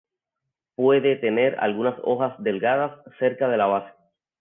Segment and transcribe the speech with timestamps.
[0.73, 3.93] Puede tener algunas hojas delgadas cerca de la base.